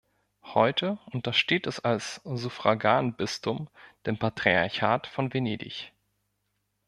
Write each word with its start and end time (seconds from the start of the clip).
Heute 0.55 0.97
untersteht 1.13 1.67
es 1.67 1.79
als 1.79 2.21
Suffraganbistum 2.25 3.69
dem 4.07 4.17
Patriarchat 4.17 5.05
von 5.05 5.31
Venedig. 5.31 5.93